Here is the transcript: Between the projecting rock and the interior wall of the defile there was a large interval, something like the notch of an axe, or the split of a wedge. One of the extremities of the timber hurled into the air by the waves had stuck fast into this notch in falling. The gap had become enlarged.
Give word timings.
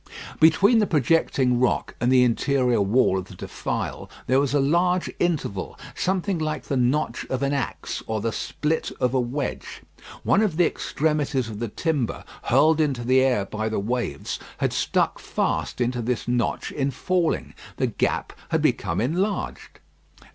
Between 0.39 0.79
the 0.79 0.87
projecting 0.87 1.59
rock 1.59 1.93
and 2.01 2.11
the 2.11 2.23
interior 2.23 2.81
wall 2.81 3.19
of 3.19 3.25
the 3.25 3.35
defile 3.35 4.09
there 4.25 4.39
was 4.39 4.51
a 4.55 4.59
large 4.59 5.11
interval, 5.19 5.77
something 5.93 6.39
like 6.39 6.63
the 6.63 6.75
notch 6.75 7.23
of 7.29 7.43
an 7.43 7.53
axe, 7.53 8.01
or 8.07 8.19
the 8.19 8.31
split 8.31 8.89
of 8.99 9.13
a 9.13 9.19
wedge. 9.19 9.83
One 10.23 10.41
of 10.41 10.57
the 10.57 10.65
extremities 10.65 11.49
of 11.49 11.59
the 11.59 11.67
timber 11.67 12.23
hurled 12.45 12.81
into 12.81 13.03
the 13.03 13.19
air 13.21 13.45
by 13.45 13.69
the 13.69 13.77
waves 13.79 14.39
had 14.57 14.73
stuck 14.73 15.19
fast 15.19 15.79
into 15.79 16.01
this 16.01 16.27
notch 16.27 16.71
in 16.71 16.89
falling. 16.89 17.53
The 17.77 17.85
gap 17.85 18.33
had 18.49 18.63
become 18.63 18.99
enlarged. 19.01 19.79